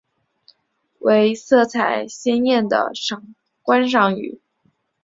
[1.01, 2.91] 为色彩鲜艳的
[3.61, 4.41] 观赏鱼。